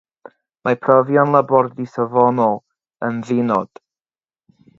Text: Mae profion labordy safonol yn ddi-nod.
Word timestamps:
Mae 0.67 0.77
profion 0.85 1.35
labordy 1.35 1.85
safonol 1.97 2.59
yn 3.11 3.21
ddi-nod. 3.29 3.85